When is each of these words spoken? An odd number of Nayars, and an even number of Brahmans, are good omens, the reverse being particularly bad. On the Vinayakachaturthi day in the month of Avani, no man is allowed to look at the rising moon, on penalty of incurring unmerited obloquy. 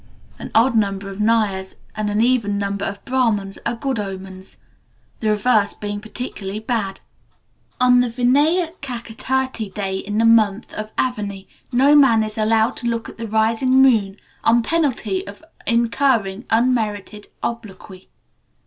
An 0.39 0.49
odd 0.55 0.75
number 0.75 1.09
of 1.09 1.19
Nayars, 1.19 1.75
and 1.95 2.09
an 2.09 2.21
even 2.21 2.57
number 2.57 2.83
of 2.85 3.05
Brahmans, 3.05 3.59
are 3.67 3.75
good 3.75 3.99
omens, 3.99 4.57
the 5.19 5.29
reverse 5.29 5.75
being 5.75 6.01
particularly 6.01 6.57
bad. 6.57 7.01
On 7.79 7.99
the 7.99 8.07
Vinayakachaturthi 8.09 9.71
day 9.75 9.97
in 9.99 10.17
the 10.17 10.25
month 10.25 10.73
of 10.73 10.91
Avani, 10.97 11.45
no 11.71 11.95
man 11.95 12.23
is 12.23 12.39
allowed 12.39 12.77
to 12.77 12.87
look 12.87 13.09
at 13.09 13.19
the 13.19 13.27
rising 13.27 13.79
moon, 13.83 14.17
on 14.43 14.63
penalty 14.63 15.27
of 15.27 15.43
incurring 15.67 16.45
unmerited 16.49 17.27
obloquy. 17.43 18.09